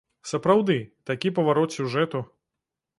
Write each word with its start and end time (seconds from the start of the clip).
Сапраўды, 0.29 0.77
такі 1.11 1.33
паварот 1.37 1.79
сюжэту. 1.79 2.27